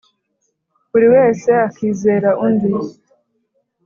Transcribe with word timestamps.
buri 0.91 1.07
wese 1.15 1.49
akizera 1.67 2.29
undi, 2.45 2.69